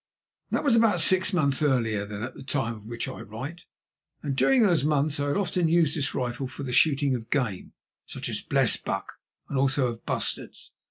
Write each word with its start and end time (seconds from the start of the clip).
That 0.49 0.63
was 0.63 0.75
about 0.75 0.99
six 0.99 1.31
months 1.31 1.61
earlier 1.61 2.07
than 2.07 2.21
the 2.21 2.41
time 2.41 2.73
of 2.73 2.85
which 2.87 3.07
I 3.07 3.21
write, 3.21 3.65
and 4.23 4.35
during 4.35 4.63
those 4.63 4.83
months 4.83 5.19
I 5.19 5.27
had 5.27 5.37
often 5.37 5.67
used 5.67 5.95
this 5.95 6.15
rifle 6.15 6.47
for 6.47 6.63
the 6.63 6.71
shooting 6.73 7.13
of 7.13 7.29
game, 7.29 7.73
such 8.07 8.27
as 8.27 8.41
blesbuck 8.41 9.19
and 9.47 9.59
also 9.59 9.85
of 9.85 10.03
bustards. 10.07 10.71